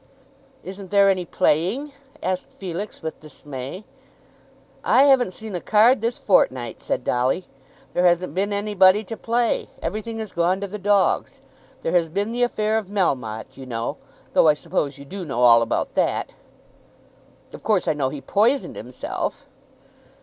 "Isn't 0.63 0.89
there 0.89 1.11
any 1.11 1.25
playing?" 1.25 1.91
asked 2.23 2.49
Felix 2.49 3.03
with 3.03 3.19
dismay. 3.19 3.85
"I 4.83 5.03
haven't 5.03 5.29
seen 5.29 5.53
a 5.53 5.61
card 5.61 6.01
this 6.01 6.17
fortnight," 6.17 6.81
said 6.81 7.03
Dolly. 7.03 7.45
"There 7.93 8.07
hasn't 8.07 8.33
been 8.33 8.51
anybody 8.51 9.03
to 9.03 9.15
play. 9.15 9.69
Everything 9.79 10.17
has 10.17 10.31
gone 10.31 10.59
to 10.61 10.65
the 10.65 10.79
dogs. 10.79 11.39
There 11.83 11.91
has 11.91 12.09
been 12.09 12.31
the 12.31 12.41
affair 12.41 12.79
of 12.79 12.87
Melmotte, 12.87 13.55
you 13.57 13.67
know; 13.67 13.97
though, 14.33 14.47
I 14.47 14.55
suppose, 14.55 14.97
you 14.97 15.05
do 15.05 15.23
know 15.23 15.41
all 15.41 15.61
about 15.61 15.93
that." 15.93 16.33
"Of 17.53 17.61
course 17.61 17.87
I 17.87 17.93
know 17.93 18.09
he 18.09 18.21
poisoned 18.21 18.75
himself." 18.77 19.45